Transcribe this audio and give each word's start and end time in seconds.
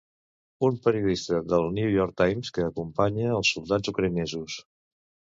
Un 0.67 0.77
periodista 0.85 1.41
del 1.51 1.67
New 1.75 1.91
York 1.95 2.15
Times 2.21 2.49
que 2.55 2.65
acompanya 2.69 3.27
els 3.41 3.51
soldats 3.57 3.93
ucraïnesos 3.93 4.57